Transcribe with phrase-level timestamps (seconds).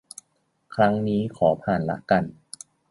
[0.75, 2.23] ครั้งนี้ขอผ่านละกัน